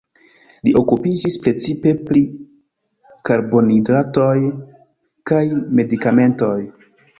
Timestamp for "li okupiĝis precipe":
0.67-1.91